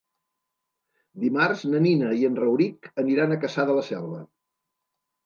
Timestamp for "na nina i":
1.73-2.25